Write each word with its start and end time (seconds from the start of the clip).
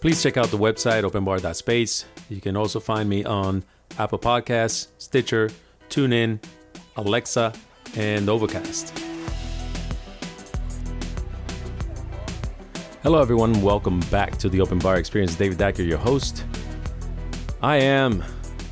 Please 0.00 0.22
check 0.22 0.38
out 0.38 0.48
the 0.48 0.56
website 0.56 1.02
openbar.space. 1.02 2.06
You 2.30 2.40
can 2.40 2.56
also 2.56 2.80
find 2.80 3.06
me 3.06 3.22
on 3.24 3.62
Apple 3.98 4.18
Podcasts, 4.18 4.88
Stitcher, 4.96 5.50
TuneIn, 5.90 6.42
Alexa, 6.96 7.52
and 7.96 8.28
Overcast. 8.30 8.98
Hello, 13.02 13.20
everyone. 13.20 13.60
Welcome 13.60 14.00
back 14.10 14.38
to 14.38 14.48
the 14.48 14.62
Open 14.62 14.78
Bar 14.78 14.96
Experience. 14.96 15.34
David 15.34 15.58
Dacker, 15.58 15.86
your 15.86 15.98
host. 15.98 16.44
I 17.62 17.76
am 17.76 18.24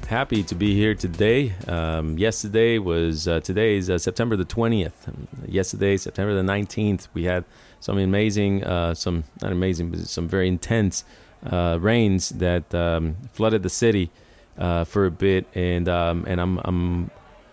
happy 0.08 0.42
to 0.42 0.54
be 0.54 0.74
here 0.74 0.94
today. 0.94 1.52
Um, 1.66 2.16
yesterday 2.16 2.78
was 2.78 3.28
uh, 3.28 3.40
today 3.40 3.76
is 3.76 3.90
uh, 3.90 3.98
September 3.98 4.36
the 4.36 4.44
twentieth. 4.44 5.08
Yesterday, 5.46 5.98
September 5.98 6.34
the 6.34 6.42
nineteenth, 6.42 7.08
we 7.12 7.24
had 7.24 7.44
some 7.78 7.98
amazing, 7.98 8.64
uh, 8.64 8.94
some 8.94 9.24
not 9.42 9.52
amazing, 9.52 9.90
but 9.90 10.00
some 10.00 10.26
very 10.26 10.48
intense 10.48 11.04
uh, 11.44 11.78
rains 11.80 12.30
that 12.30 12.74
um, 12.74 13.16
flooded 13.32 13.62
the 13.62 13.68
city 13.68 14.10
uh, 14.56 14.84
for 14.84 15.04
a 15.04 15.10
bit, 15.10 15.46
and 15.54 15.88
um, 15.88 16.24
and 16.26 16.40
I'm 16.40 16.58
I'm 16.64 17.10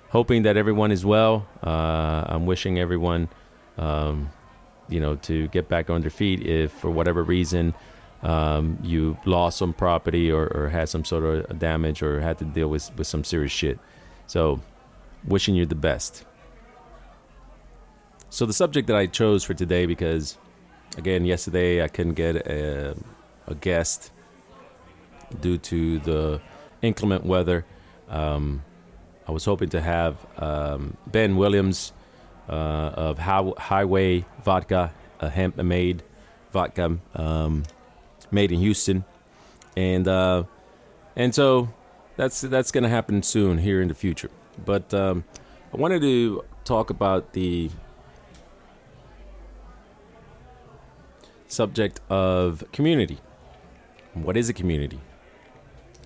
hoping 0.10 0.44
that 0.44 0.56
everyone 0.56 0.92
is 0.92 1.06
well. 1.06 1.46
Uh, 1.62 2.24
I'm 2.28 2.46
wishing 2.46 2.80
everyone, 2.80 3.28
um, 3.78 4.30
you 4.88 5.02
know, 5.02 5.16
to 5.28 5.50
get 5.50 5.68
back 5.68 5.90
on 5.90 6.02
their 6.02 6.10
feet 6.10 6.42
if 6.48 6.72
for 6.72 6.90
whatever 6.90 7.22
reason 7.22 7.74
um, 8.24 8.80
you 8.82 9.18
lost 9.26 9.58
some 9.58 9.74
property 9.74 10.32
or, 10.32 10.48
or, 10.48 10.70
had 10.70 10.90
some 10.90 11.06
sort 11.06 11.24
of 11.24 11.60
damage 11.60 12.02
or 12.02 12.22
had 12.22 12.38
to 12.40 12.46
deal 12.46 12.70
with, 12.70 12.96
with 12.98 13.06
some 13.06 13.24
serious 13.24 13.52
shit. 13.52 13.78
So, 14.26 14.62
wishing 15.28 15.54
you 15.54 15.66
the 15.66 15.76
best. 15.76 16.26
So, 18.30 18.46
the 18.46 18.54
subject 18.54 18.88
that 18.88 18.96
I 18.96 19.06
chose 19.06 19.44
for 19.44 19.54
today, 19.54 19.86
because 19.86 20.38
again, 20.98 21.26
yesterday 21.26 21.84
I 21.84 21.88
couldn't 21.88 22.16
get 22.16 22.36
a, 22.36 22.96
a 23.48 23.56
guest 23.56 24.12
due 25.42 25.58
to 25.58 26.00
the 26.00 26.42
inclement 26.82 27.26
weather. 27.26 27.66
Um, 28.10 28.64
I 29.28 29.32
was 29.32 29.46
hoping 29.46 29.70
to 29.70 29.82
have 29.82 30.18
um, 30.38 30.98
Ben 31.08 31.36
Williams 31.36 31.94
uh, 32.48 32.52
of 32.52 33.18
Highway 33.20 34.26
Vodka, 34.44 34.92
a 35.20 35.30
hemp 35.30 35.58
made 35.58 36.04
vodka. 36.52 36.98
Um, 37.16 37.64
made 38.32 38.52
in 38.52 38.60
Houston, 38.60 39.06
and 39.76 40.08
uh, 40.08 40.44
and 41.16 41.34
so 41.34 41.70
that's 42.18 42.42
that's 42.42 42.72
going 42.72 42.84
to 42.84 42.90
happen 42.90 43.24
soon 43.24 43.60
here 43.60 43.82
in 43.82 43.88
the 43.88 43.96
future. 43.96 44.30
But 44.64 44.94
um, 44.94 45.24
I 45.74 45.78
wanted 45.78 46.02
to 46.02 46.44
talk 46.64 46.90
about 46.90 47.34
the 47.34 47.70
subject 51.48 52.00
of 52.10 52.64
community. 52.72 53.20
What 54.14 54.38
is 54.38 54.50
a 54.50 54.54
community? 54.54 55.00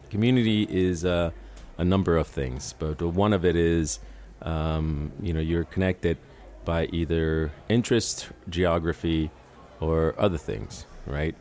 Community 0.09 0.63
is 0.69 1.05
uh, 1.05 1.31
a 1.77 1.85
number 1.85 2.17
of 2.17 2.27
things, 2.27 2.73
but 2.77 3.01
one 3.01 3.33
of 3.33 3.45
it 3.45 3.55
is 3.55 3.99
um, 4.41 5.11
you 5.21 5.33
know 5.33 5.39
you're 5.39 5.65
connected 5.65 6.17
by 6.65 6.85
either 6.87 7.51
interest, 7.67 8.29
geography, 8.49 9.31
or 9.79 10.15
other 10.17 10.37
things, 10.37 10.85
right? 11.05 11.35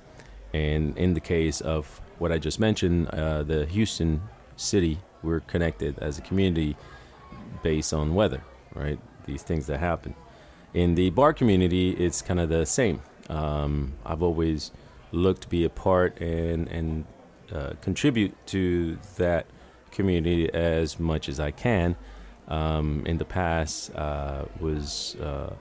And 0.52 0.96
in 0.96 1.14
the 1.14 1.20
case 1.20 1.60
of 1.60 2.00
what 2.18 2.32
I 2.32 2.38
just 2.38 2.58
mentioned, 2.58 3.08
uh, 3.08 3.42
the 3.42 3.66
Houston 3.66 4.22
city, 4.56 4.98
we're 5.22 5.40
connected 5.40 5.98
as 5.98 6.18
a 6.18 6.22
community 6.22 6.76
based 7.62 7.92
on 7.92 8.14
weather, 8.14 8.42
right? 8.74 8.98
These 9.26 9.42
things 9.42 9.66
that 9.66 9.78
happen. 9.78 10.14
In 10.74 10.94
the 10.94 11.10
bar 11.10 11.32
community, 11.32 11.90
it's 11.90 12.22
kind 12.22 12.40
of 12.40 12.48
the 12.48 12.66
same. 12.66 13.02
Um, 13.28 13.94
I've 14.04 14.22
always 14.22 14.70
looked 15.12 15.42
to 15.42 15.48
be 15.48 15.64
a 15.64 15.70
part 15.70 16.20
and 16.20 16.68
and 16.68 17.04
uh, 17.52 17.72
contribute 17.80 18.34
to 18.46 18.98
that 19.16 19.46
community 19.90 20.52
as 20.52 21.00
much 21.00 21.28
as 21.28 21.40
I 21.40 21.50
can. 21.50 21.96
Um, 22.48 23.04
in 23.04 23.18
the 23.18 23.26
past, 23.26 23.94
uh, 23.94 24.46
was 24.58 25.16
uh, 25.16 25.52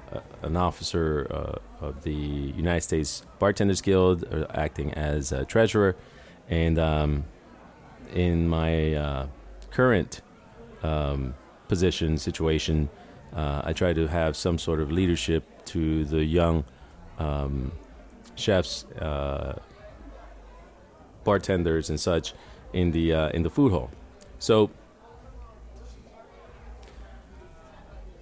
an 0.41 0.55
officer 0.55 1.27
uh, 1.29 1.85
of 1.85 2.03
the 2.03 2.13
United 2.13 2.79
States 2.79 3.25
Bartenders 3.39 3.81
Guild, 3.81 4.23
uh, 4.33 4.45
acting 4.53 4.93
as 4.93 5.33
treasurer, 5.49 5.97
and 6.47 6.79
um, 6.79 7.25
in 8.13 8.47
my 8.47 8.93
uh, 8.93 9.27
current 9.69 10.21
um, 10.81 11.35
position 11.67 12.17
situation, 12.17 12.89
uh, 13.35 13.63
I 13.65 13.73
try 13.73 13.91
to 13.91 14.07
have 14.07 14.37
some 14.37 14.57
sort 14.57 14.79
of 14.79 14.89
leadership 14.89 15.43
to 15.65 16.05
the 16.05 16.23
young 16.23 16.63
um, 17.19 17.73
chefs, 18.35 18.85
bartenders, 21.25 21.89
and 21.89 21.99
such 21.99 22.33
in 22.71 22.91
the 22.91 23.11
in 23.35 23.43
the 23.43 23.49
food 23.49 23.73
hall. 23.73 23.91
So 24.39 24.69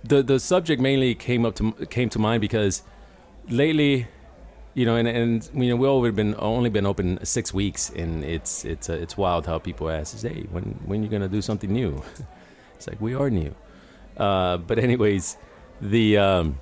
the 0.07 0.23
the 0.23 0.39
subject 0.39 0.81
mainly 0.81 1.15
came 1.15 1.45
up 1.45 1.55
to 1.55 1.71
came 1.87 2.09
to 2.09 2.19
mind 2.19 2.41
because 2.41 2.83
lately, 3.49 4.07
you 4.73 4.85
know, 4.85 4.95
and 4.95 5.07
and 5.07 5.49
you 5.53 5.69
know 5.69 5.75
we 5.75 5.87
all 5.87 6.09
been 6.11 6.35
only 6.37 6.69
been 6.69 6.85
open 6.85 7.23
six 7.25 7.53
weeks, 7.53 7.89
and 7.89 8.23
it's 8.23 8.65
it's 8.65 8.89
uh, 8.89 8.93
it's 8.93 9.17
wild 9.17 9.45
how 9.45 9.59
people 9.59 9.89
ask, 9.89 10.21
"Hey, 10.21 10.45
when 10.51 10.79
when 10.85 11.03
you 11.03 11.09
gonna 11.09 11.27
do 11.27 11.41
something 11.41 11.71
new?" 11.71 12.03
it's 12.75 12.87
like 12.87 13.01
we 13.01 13.13
are 13.15 13.29
new. 13.29 13.53
Uh, 14.17 14.57
but 14.57 14.79
anyways, 14.79 15.37
the 15.81 16.17
um, 16.17 16.59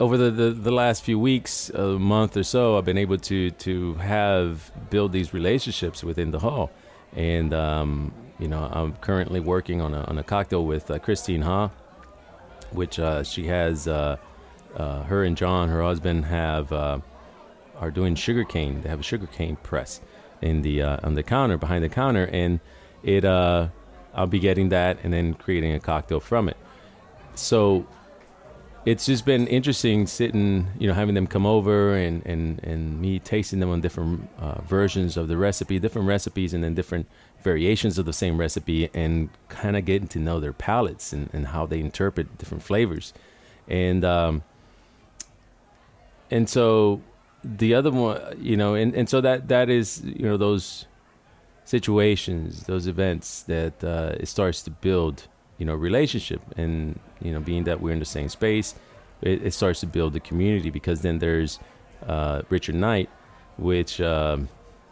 over 0.00 0.16
the, 0.16 0.30
the, 0.30 0.50
the 0.50 0.72
last 0.72 1.02
few 1.02 1.18
weeks, 1.18 1.70
a 1.70 1.98
month 1.98 2.36
or 2.36 2.42
so, 2.42 2.76
I've 2.78 2.84
been 2.84 2.98
able 2.98 3.18
to 3.18 3.50
to 3.50 3.94
have 3.94 4.72
build 4.90 5.12
these 5.12 5.32
relationships 5.34 6.02
within 6.02 6.30
the 6.30 6.40
hall, 6.40 6.70
and 7.14 7.52
um, 7.52 8.12
you 8.44 8.50
know, 8.50 8.68
I'm 8.70 8.92
currently 8.96 9.40
working 9.40 9.80
on 9.80 9.94
a, 9.94 10.02
on 10.02 10.18
a 10.18 10.22
cocktail 10.22 10.66
with 10.66 10.90
uh, 10.90 10.98
Christine 10.98 11.40
Ha, 11.42 11.70
which 12.72 12.98
uh, 12.98 13.22
she 13.22 13.46
has. 13.46 13.88
Uh, 13.88 14.18
uh, 14.76 15.04
her 15.04 15.24
and 15.24 15.34
John, 15.34 15.70
her 15.70 15.82
husband, 15.82 16.26
have 16.26 16.70
uh, 16.70 16.98
are 17.78 17.90
doing 17.90 18.16
sugarcane. 18.16 18.82
They 18.82 18.90
have 18.90 19.00
a 19.00 19.04
sugarcane 19.04 19.56
press 19.56 20.02
in 20.42 20.60
the 20.60 20.82
on 20.82 21.14
the 21.14 21.22
counter 21.22 21.56
behind 21.56 21.84
the 21.84 21.88
counter, 21.88 22.28
and 22.30 22.60
it. 23.02 23.24
I'll 23.24 24.28
be 24.28 24.38
getting 24.38 24.68
that 24.68 24.98
and 25.02 25.12
then 25.12 25.34
creating 25.34 25.72
a 25.72 25.80
cocktail 25.80 26.20
from 26.20 26.48
it. 26.48 26.56
So 27.34 27.86
it's 28.86 29.06
just 29.06 29.24
been 29.24 29.46
interesting 29.46 30.06
sitting, 30.06 30.68
you 30.78 30.86
know, 30.86 30.94
having 30.94 31.14
them 31.14 31.26
come 31.26 31.46
over 31.46 31.94
and, 31.96 32.24
and, 32.26 32.62
and 32.62 33.00
me 33.00 33.18
tasting 33.18 33.60
them 33.60 33.70
on 33.70 33.80
different 33.80 34.28
uh, 34.38 34.60
versions 34.62 35.16
of 35.16 35.28
the 35.28 35.36
recipe, 35.36 35.78
different 35.78 36.06
recipes, 36.06 36.52
and 36.52 36.62
then 36.62 36.74
different 36.74 37.06
variations 37.42 37.98
of 37.98 38.04
the 38.04 38.12
same 38.12 38.38
recipe, 38.38 38.90
and 38.92 39.30
kind 39.48 39.76
of 39.76 39.84
getting 39.84 40.08
to 40.08 40.18
know 40.18 40.38
their 40.40 40.52
palates 40.52 41.12
and, 41.12 41.30
and 41.32 41.48
how 41.48 41.64
they 41.66 41.80
interpret 41.80 42.38
different 42.38 42.62
flavors. 42.62 43.14
And, 43.68 44.04
um, 44.04 44.42
and 46.30 46.48
so 46.48 47.00
the 47.42 47.74
other 47.74 47.90
one, 47.90 48.20
you 48.38 48.56
know, 48.56 48.74
and, 48.74 48.94
and 48.94 49.08
so 49.08 49.20
that, 49.22 49.48
that 49.48 49.70
is, 49.70 50.02
you 50.04 50.24
know, 50.24 50.36
those 50.36 50.86
situations, 51.64 52.64
those 52.64 52.86
events 52.86 53.42
that 53.44 53.82
uh, 53.82 54.16
it 54.20 54.26
starts 54.26 54.62
to 54.62 54.70
build 54.70 55.28
you 55.58 55.66
know 55.66 55.74
relationship. 55.74 56.40
And 56.56 56.98
you 57.24 57.32
know 57.32 57.40
being 57.40 57.64
that 57.64 57.80
we're 57.80 57.92
in 57.92 57.98
the 57.98 58.04
same 58.04 58.28
space 58.28 58.74
it, 59.22 59.42
it 59.42 59.54
starts 59.54 59.80
to 59.80 59.86
build 59.86 60.12
the 60.12 60.20
community 60.20 60.70
because 60.70 61.00
then 61.00 61.18
there's 61.18 61.58
uh, 62.06 62.42
richard 62.50 62.74
knight 62.74 63.08
which 63.56 64.00
um, 64.00 64.48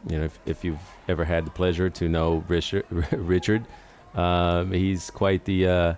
you 0.08 0.18
know 0.18 0.24
if, 0.24 0.38
if, 0.46 0.64
you've 0.64 0.80
ever 1.08 1.24
had 1.24 1.44
the 1.44 1.50
pleasure 1.50 1.90
to 1.90 2.08
know 2.08 2.44
richard 2.48 2.84
richard 3.12 3.64
um, 4.14 4.72
he's 4.72 5.10
quite 5.10 5.44
the 5.44 5.66
uh, 5.66 5.94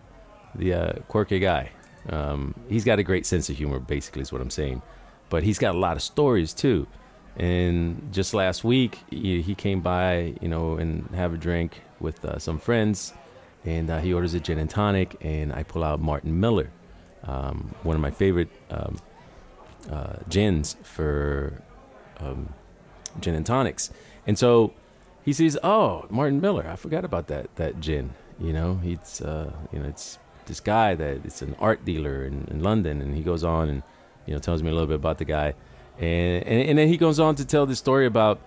the 0.54 0.72
uh, 0.72 0.92
quirky 1.08 1.40
guy. 1.40 1.70
Um, 2.08 2.54
he's 2.68 2.84
got 2.84 3.00
a 3.00 3.02
great 3.02 3.26
sense 3.26 3.48
of 3.48 3.56
humor 3.56 3.80
basically 3.80 4.22
is 4.22 4.30
what 4.30 4.40
i'm 4.40 4.50
saying. 4.50 4.82
But 5.30 5.42
he's 5.42 5.58
got 5.58 5.74
a 5.74 5.78
lot 5.78 5.96
of 5.96 6.02
stories 6.02 6.52
too. 6.52 6.86
And 7.36 8.10
just 8.12 8.34
last 8.34 8.62
week 8.62 9.00
he, 9.10 9.42
he 9.42 9.54
came 9.54 9.80
by 9.80 10.34
you 10.40 10.48
know 10.48 10.76
and 10.76 11.08
have 11.14 11.34
a 11.34 11.36
drink 11.36 11.82
with 11.98 12.24
uh, 12.24 12.38
some 12.38 12.58
friends 12.58 13.14
and 13.64 13.90
uh, 13.90 14.00
he 14.00 14.12
orders 14.12 14.34
a 14.34 14.40
gin 14.40 14.58
and 14.58 14.68
tonic, 14.68 15.16
and 15.20 15.52
I 15.52 15.62
pull 15.62 15.82
out 15.82 16.00
Martin 16.00 16.38
Miller, 16.38 16.70
um, 17.24 17.74
one 17.82 17.96
of 17.96 18.02
my 18.02 18.10
favorite 18.10 18.50
um, 18.70 18.98
uh, 19.90 20.16
gins 20.28 20.76
for 20.82 21.62
um, 22.18 22.52
gin 23.20 23.34
and 23.34 23.46
tonics. 23.46 23.90
And 24.26 24.38
so 24.38 24.72
he 25.24 25.32
says, 25.32 25.58
"Oh, 25.62 26.06
Martin 26.10 26.40
Miller, 26.40 26.66
I 26.68 26.76
forgot 26.76 27.04
about 27.04 27.28
that 27.28 27.54
that 27.56 27.80
gin. 27.80 28.14
You 28.38 28.52
know, 28.52 28.76
he's 28.82 29.20
uh, 29.20 29.52
you 29.72 29.78
know 29.78 29.88
it's 29.88 30.18
this 30.46 30.60
guy 30.60 30.94
that 30.94 31.24
it's 31.24 31.40
an 31.40 31.56
art 31.58 31.84
dealer 31.84 32.24
in, 32.24 32.46
in 32.50 32.62
London." 32.62 33.00
And 33.00 33.16
he 33.16 33.22
goes 33.22 33.44
on 33.44 33.68
and 33.68 33.82
you 34.26 34.34
know 34.34 34.40
tells 34.40 34.62
me 34.62 34.70
a 34.70 34.72
little 34.72 34.88
bit 34.88 34.96
about 34.96 35.18
the 35.18 35.24
guy, 35.24 35.54
and, 35.98 36.44
and 36.44 36.68
and 36.68 36.78
then 36.78 36.88
he 36.88 36.96
goes 36.96 37.18
on 37.18 37.34
to 37.36 37.44
tell 37.44 37.66
the 37.66 37.76
story 37.76 38.06
about 38.06 38.40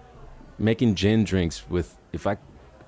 making 0.59 0.95
gin 0.95 1.23
drinks 1.23 1.69
with 1.69 1.97
if 2.11 2.25
I 2.27 2.37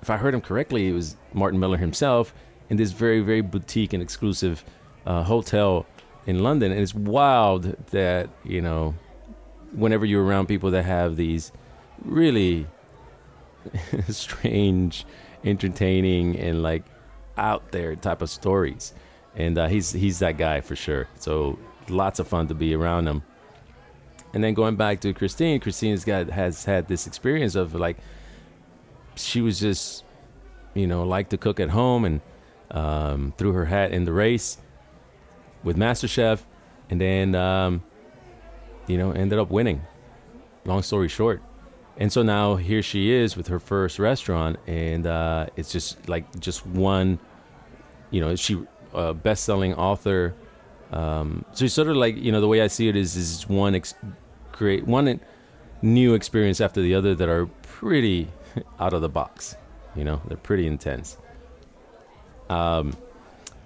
if 0.02 0.10
I 0.10 0.16
heard 0.16 0.34
him 0.34 0.40
correctly, 0.40 0.88
it 0.88 0.92
was 0.92 1.16
Martin 1.32 1.60
Miller 1.60 1.76
himself 1.76 2.34
in 2.68 2.76
this 2.76 2.92
very, 2.92 3.20
very 3.20 3.40
boutique 3.40 3.92
and 3.92 4.02
exclusive 4.02 4.64
uh, 5.06 5.22
hotel 5.24 5.86
in 6.26 6.42
London. 6.42 6.72
And 6.72 6.80
it's 6.80 6.94
wild 6.94 7.64
that, 7.88 8.30
you 8.44 8.60
know, 8.60 8.94
whenever 9.72 10.04
you're 10.04 10.24
around 10.24 10.46
people 10.46 10.70
that 10.70 10.84
have 10.84 11.16
these 11.16 11.52
really 12.04 12.66
strange, 14.08 15.04
entertaining, 15.44 16.38
and 16.38 16.62
like 16.62 16.84
out 17.36 17.72
there 17.72 17.94
type 17.96 18.22
of 18.22 18.30
stories. 18.30 18.94
And 19.36 19.58
uh, 19.58 19.68
he's 19.68 19.92
he's 19.92 20.18
that 20.18 20.38
guy 20.38 20.60
for 20.60 20.74
sure. 20.74 21.08
So 21.16 21.58
lots 21.88 22.18
of 22.18 22.28
fun 22.28 22.48
to 22.48 22.54
be 22.54 22.74
around 22.74 23.06
him. 23.06 23.22
And 24.32 24.44
then 24.44 24.54
going 24.54 24.76
back 24.76 25.00
to 25.00 25.12
Christine, 25.12 25.60
Christine's 25.60 26.04
got 26.04 26.30
has 26.30 26.64
had 26.64 26.88
this 26.88 27.06
experience 27.06 27.54
of 27.54 27.74
like 27.74 27.98
she 29.14 29.40
was 29.40 29.60
just 29.60 30.04
you 30.74 30.86
know 30.86 31.04
liked 31.04 31.30
to 31.30 31.38
cook 31.38 31.60
at 31.60 31.70
home 31.70 32.04
and 32.04 32.20
um, 32.70 33.34
threw 33.36 33.52
her 33.52 33.66
hat 33.66 33.92
in 33.92 34.04
the 34.04 34.12
race 34.12 34.58
with 35.62 35.76
MasterChef, 35.76 36.40
and 36.88 37.00
then 37.00 37.34
um, 37.34 37.82
you 38.86 38.98
know 38.98 39.12
ended 39.12 39.38
up 39.38 39.50
winning. 39.50 39.82
Long 40.64 40.82
story 40.82 41.08
short, 41.08 41.42
and 41.96 42.12
so 42.12 42.22
now 42.22 42.56
here 42.56 42.82
she 42.82 43.10
is 43.10 43.36
with 43.36 43.48
her 43.48 43.58
first 43.58 43.98
restaurant, 43.98 44.58
and 44.66 45.06
uh, 45.06 45.46
it's 45.56 45.72
just 45.72 46.08
like 46.08 46.38
just 46.38 46.66
one, 46.66 47.18
you 48.10 48.20
know, 48.20 48.36
she 48.36 48.62
uh, 48.94 49.12
best-selling 49.14 49.74
author. 49.74 50.34
Um, 50.92 51.44
so 51.52 51.64
it's 51.64 51.74
sort 51.74 51.88
of 51.88 51.96
like 51.96 52.16
you 52.16 52.30
know 52.30 52.40
the 52.40 52.48
way 52.48 52.60
I 52.60 52.66
see 52.66 52.88
it 52.88 52.96
is 52.96 53.16
is 53.16 53.48
one 53.48 53.74
ex- 53.74 53.94
create 54.52 54.86
one 54.86 55.20
new 55.82 56.14
experience 56.14 56.60
after 56.60 56.82
the 56.82 56.94
other 56.94 57.14
that 57.14 57.28
are 57.28 57.46
pretty 57.46 58.28
out 58.80 58.92
of 58.92 59.02
the 59.02 59.08
box. 59.08 59.56
You 59.94 60.04
know, 60.04 60.22
they're 60.26 60.36
pretty 60.36 60.66
intense. 60.66 61.16
Um, 62.48 62.96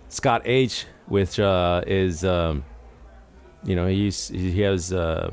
Scott 0.08 0.42
H, 0.44 0.86
which 1.06 1.38
uh, 1.40 1.82
is, 1.86 2.24
um, 2.24 2.64
you 3.64 3.76
know, 3.76 3.86
he's 3.86 4.28
he 4.28 4.60
has, 4.62 4.92
uh, 4.92 5.30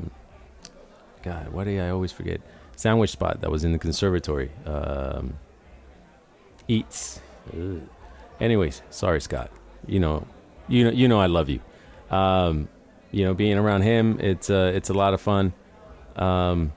God, 1.22 1.48
why 1.48 1.64
do 1.64 1.78
I 1.80 1.90
always 1.90 2.12
forget? 2.12 2.40
Sandwich 2.76 3.10
spot 3.10 3.40
that 3.42 3.50
was 3.50 3.64
in 3.64 3.72
the 3.72 3.78
conservatory. 3.78 4.50
Um, 4.66 5.38
eats. 6.68 7.20
Ugh. 7.52 7.80
Anyways, 8.40 8.82
sorry, 8.90 9.20
Scott. 9.20 9.50
You 9.86 10.00
know, 10.00 10.26
you 10.68 10.84
know, 10.84 10.90
you 10.90 11.08
know, 11.08 11.20
I 11.20 11.26
love 11.26 11.48
you. 11.48 11.60
Um, 12.10 12.68
you 13.10 13.24
know, 13.24 13.34
being 13.34 13.56
around 13.58 13.82
him, 13.82 14.18
it's 14.20 14.50
uh, 14.50 14.72
it's 14.74 14.90
a 14.90 14.94
lot 14.94 15.14
of 15.14 15.20
fun. 15.20 15.52
Um, 16.16 16.72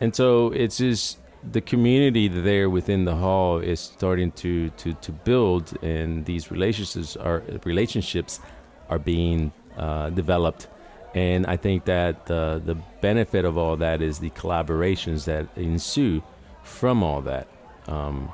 and 0.00 0.14
so 0.14 0.50
it's 0.50 0.78
just 0.78 1.18
the 1.50 1.60
community 1.60 2.28
there 2.28 2.70
within 2.70 3.04
the 3.04 3.16
hall 3.16 3.58
is 3.58 3.80
starting 3.80 4.32
to 4.32 4.70
to 4.70 4.94
to 4.94 5.12
build, 5.12 5.76
and 5.82 6.24
these 6.24 6.50
relationships 6.50 7.16
are 7.16 7.42
relationships 7.64 8.40
are 8.88 8.98
being 8.98 9.52
uh, 9.76 10.10
developed. 10.10 10.68
And 11.14 11.46
I 11.46 11.56
think 11.56 11.84
that 11.84 12.26
the 12.26 12.60
the 12.64 12.74
benefit 13.00 13.44
of 13.44 13.56
all 13.58 13.76
that 13.76 14.02
is 14.02 14.18
the 14.18 14.30
collaborations 14.30 15.24
that 15.24 15.46
ensue 15.56 16.22
from 16.62 17.02
all 17.02 17.20
that. 17.22 17.46
Um, 17.86 18.32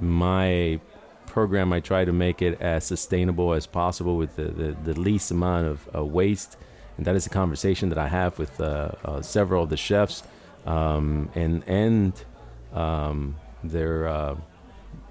my 0.00 0.80
program, 1.26 1.72
I 1.72 1.80
try 1.80 2.04
to 2.04 2.12
make 2.12 2.42
it 2.42 2.60
as 2.60 2.84
sustainable 2.84 3.52
as 3.52 3.66
possible 3.66 4.16
with 4.16 4.36
the, 4.36 4.44
the, 4.44 4.76
the 4.84 5.00
least 5.00 5.30
amount 5.30 5.66
of 5.66 5.88
uh, 5.94 6.04
waste. 6.04 6.56
And 6.96 7.06
that 7.06 7.14
is 7.14 7.26
a 7.26 7.30
conversation 7.30 7.88
that 7.90 7.98
I 7.98 8.08
have 8.08 8.38
with 8.38 8.58
uh, 8.60 8.92
uh, 9.04 9.22
several 9.22 9.64
of 9.64 9.70
the 9.70 9.76
chefs 9.76 10.22
um, 10.66 11.30
and 11.34 11.62
and 11.66 12.24
um, 12.72 13.36
their 13.62 14.06
uh, 14.08 14.36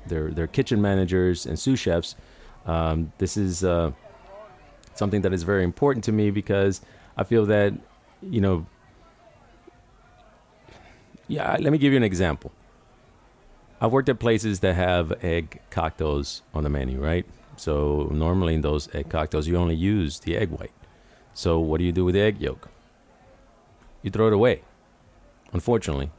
their 0.06 0.31
their 0.31 0.48
kitchen 0.48 0.81
managers 0.81 1.46
and 1.46 1.57
sous 1.57 1.80
chefs. 1.80 2.16
Um, 2.66 3.13
this 3.18 3.38
is 3.38 3.63
uh, 3.63 3.92
something 4.94 5.22
that 5.22 5.34
is 5.34 5.44
very 5.44 5.63
important 5.63 6.04
to 6.06 6.12
me 6.12 6.30
because 6.31 6.81
I 7.18 7.24
feel 7.24 7.46
that 7.48 7.74
you 8.22 8.42
know. 8.42 8.68
Yeah, 11.28 11.58
let 11.60 11.72
me 11.72 11.80
give 11.80 11.92
you 11.92 11.98
an 11.98 12.04
example. 12.04 12.51
I've 13.81 13.92
worked 13.92 14.10
at 14.10 14.19
places 14.19 14.60
that 14.60 14.75
have 14.75 15.12
egg 15.24 15.60
cocktails 15.72 16.44
on 16.54 16.63
the 16.63 16.69
menu, 16.69 17.01
right? 17.01 17.25
So 17.58 18.10
normally 18.12 18.54
in 18.54 18.62
those 18.62 18.94
egg 18.94 19.10
cocktails, 19.10 19.48
you 19.48 19.58
only 19.58 19.75
use 19.75 20.19
the 20.19 20.38
egg 20.38 20.51
white. 20.51 20.72
So 21.34 21.60
what 21.60 21.80
do 21.80 21.84
you 21.84 21.92
do 21.92 22.06
with 22.06 22.13
the 22.13 22.22
egg 22.22 22.40
yolk? 22.40 22.69
You 24.04 24.12
throw 24.12 24.28
it 24.28 24.34
away 24.34 24.62
unfortunately. 25.56 26.12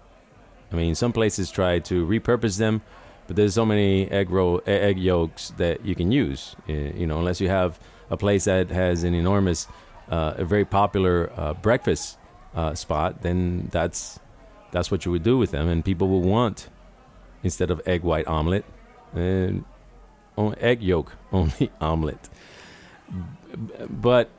I 0.73 0.77
mean, 0.77 0.95
some 0.95 1.13
places 1.13 1.51
try 1.51 1.79
to 1.91 2.07
repurpose 2.07 2.57
them, 2.59 2.81
but 3.27 3.37
there's 3.37 3.55
so 3.55 3.67
many 3.67 4.11
egg 4.11 4.31
roll 4.31 4.63
egg 4.67 4.99
yolks 4.99 5.53
that 5.59 5.85
you 5.85 5.95
can 5.95 6.11
use. 6.11 6.57
You 6.67 7.07
know, 7.07 7.19
unless 7.19 7.41
you 7.41 7.49
have 7.49 7.79
a 8.11 8.17
place 8.17 8.45
that 8.47 8.71
has 8.71 9.05
an 9.05 9.15
enormous, 9.15 9.69
uh, 10.11 10.35
a 10.37 10.45
very 10.45 10.65
popular 10.65 11.31
uh, 11.37 11.53
breakfast 11.55 12.19
uh, 12.55 12.75
spot, 12.75 13.23
then 13.23 13.69
that's 13.71 14.19
that's 14.73 14.91
what 14.91 15.05
you 15.05 15.13
would 15.13 15.23
do 15.23 15.37
with 15.39 15.51
them, 15.51 15.69
and 15.69 15.85
people 15.85 16.09
will 16.09 16.23
want 16.23 16.69
instead 17.43 17.71
of 17.71 17.81
egg 17.87 18.03
white 18.03 18.27
omelet, 18.27 18.65
and 19.15 19.65
egg 20.61 20.83
yolk 20.83 21.13
only 21.33 21.71
omelet. 21.81 22.29
But 23.89 24.31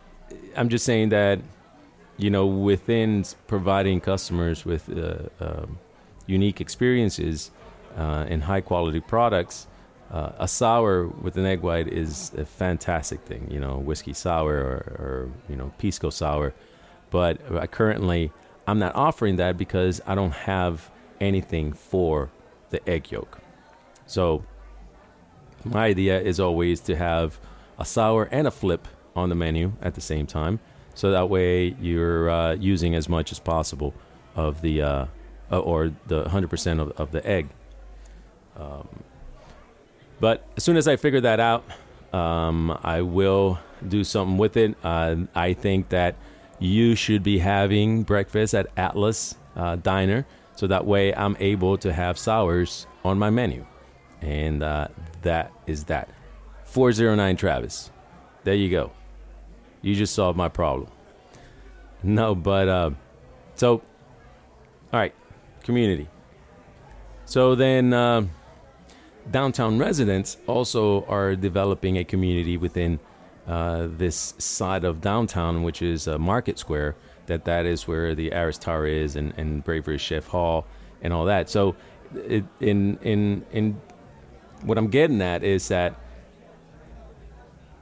I'm 0.56 0.70
just 0.70 0.86
saying 0.86 1.10
that 1.10 1.40
you 2.18 2.30
know, 2.30 2.46
within 2.46 3.24
providing 3.48 4.02
customers 4.02 4.66
with 4.66 4.90
uh, 4.90 5.44
uh, 5.44 5.66
unique 6.26 6.60
experiences 6.60 7.52
uh, 7.96 8.26
and 8.28 8.44
high 8.44 8.62
quality 8.62 9.00
products, 9.00 9.68
uh, 10.12 10.32
a 10.40 10.48
sour 10.48 11.08
with 11.08 11.38
an 11.38 11.46
egg 11.46 11.62
white 11.62 11.88
is 11.88 12.32
a 12.38 12.46
fantastic 12.46 13.22
thing. 13.22 13.48
You 13.52 13.60
know, 13.60 13.78
whiskey 13.78 14.14
sour 14.14 14.56
or, 14.56 14.78
or 15.00 15.32
you 15.50 15.56
know 15.56 15.72
pisco 15.78 16.10
sour, 16.10 16.54
but 17.12 17.72
currently 17.72 18.32
I'm 18.66 18.80
not 18.80 18.96
offering 18.96 19.36
that 19.38 19.58
because 19.58 20.02
I 20.06 20.16
don't 20.16 20.34
have 20.34 20.90
anything 21.22 21.74
for 21.74 22.30
the 22.70 22.88
egg 22.90 23.12
yolk. 23.12 23.40
So 24.06 24.44
my 25.64 25.86
idea 25.86 26.20
is 26.20 26.40
always 26.40 26.80
to 26.82 26.96
have 26.96 27.40
a 27.78 27.86
sour 27.86 28.28
and 28.32 28.48
a 28.48 28.52
flip 28.52 28.88
on 29.16 29.30
the 29.30 29.36
menu 29.36 29.74
at 29.82 29.96
the 29.96 30.02
same 30.02 30.26
time 30.26 30.60
so 30.98 31.12
that 31.12 31.30
way 31.30 31.76
you're 31.80 32.28
uh, 32.28 32.54
using 32.56 32.96
as 32.96 33.08
much 33.08 33.32
as 33.32 33.38
possible 33.38 33.94
of 34.36 34.62
the 34.62 34.82
uh, 34.82 35.06
uh 35.52 35.60
or 35.60 35.94
the 36.08 36.24
100% 36.26 36.80
of, 36.80 36.90
of 37.00 37.12
the 37.12 37.26
egg. 37.26 37.50
Um, 38.56 38.88
but 40.20 40.44
as 40.58 40.64
soon 40.64 40.76
as 40.76 40.88
I 40.88 40.96
figure 40.96 41.22
that 41.22 41.40
out, 41.40 41.64
um, 42.14 42.76
I 42.84 43.04
will 43.04 43.60
do 43.88 44.04
something 44.04 44.40
with 44.40 44.58
it. 44.58 44.76
Uh, 44.84 45.18
I 45.36 45.54
think 45.54 45.90
that 45.90 46.16
you 46.58 46.96
should 46.96 47.22
be 47.22 47.38
having 47.38 48.02
breakfast 48.02 48.56
at 48.56 48.66
Atlas 48.76 49.36
uh, 49.56 49.76
Diner, 49.76 50.26
so 50.56 50.66
that 50.66 50.88
way 50.88 51.14
I'm 51.14 51.38
able 51.40 51.78
to 51.78 51.94
have 51.94 52.18
sours 52.18 52.88
on 53.06 53.20
my 53.20 53.30
menu, 53.30 53.68
and 54.22 54.64
uh, 54.64 54.88
that 55.22 55.52
is 55.68 55.84
that. 55.86 56.10
409 56.64 57.38
Travis. 57.38 57.92
There 58.44 58.56
you 58.56 58.72
go. 58.72 58.92
You 59.84 59.94
just 59.94 60.16
solved 60.16 60.38
my 60.38 60.50
problem. 60.50 60.90
No, 62.04 62.36
but 62.36 62.68
uh, 62.68 62.92
so, 63.56 63.82
all 64.94 65.00
right, 65.00 65.16
community. 65.64 66.08
So 67.26 67.56
then, 67.56 67.92
uh, 67.92 68.28
downtown 69.30 69.78
residents 69.78 70.38
also 70.48 71.06
are 71.06 71.36
developing 71.36 71.98
a 71.98 72.04
community 72.04 72.56
within 72.56 73.00
uh, 73.48 73.88
this 73.90 74.36
side 74.38 74.84
of 74.84 75.02
downtown, 75.02 75.64
which 75.64 75.82
is 75.82 76.08
uh, 76.08 76.18
Market 76.18 76.60
Square. 76.60 76.96
That 77.26 77.44
that 77.46 77.66
is 77.66 77.88
where 77.88 78.16
the 78.16 78.32
Aris 78.32 78.58
Tower 78.58 78.88
is, 78.88 79.16
and 79.16 79.34
and 79.38 79.64
Bravery 79.64 79.98
Chef 79.98 80.28
Hall, 80.28 80.66
and 81.02 81.12
all 81.12 81.26
that. 81.26 81.50
So, 81.50 81.76
it, 82.14 82.46
in 82.60 82.98
in 83.02 83.46
in 83.52 83.82
what 84.64 84.78
I'm 84.78 84.88
getting 84.88 85.22
at 85.22 85.44
is 85.44 85.68
that 85.68 86.00